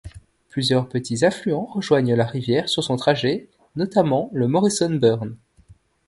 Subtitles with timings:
[0.49, 5.37] Plusieurs petits affluents rejoignent la rivière sur son trajet, notamment le ‘Morrison's Burn’.